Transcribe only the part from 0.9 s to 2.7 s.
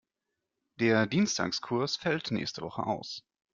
Dienstagskurs fällt nächste